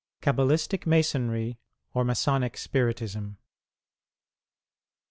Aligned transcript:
Cabalistic 0.19 0.87
Masonry 0.87 1.59
or 1.93 2.03
Masonic 2.03 2.57
Spiritism. 2.57 3.37